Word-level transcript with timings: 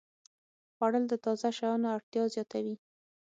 خوړل 0.75 1.03
د 1.09 1.13
تازه 1.25 1.49
شیانو 1.57 1.87
اړتیا 1.95 2.23
زیاتوي 2.33 2.75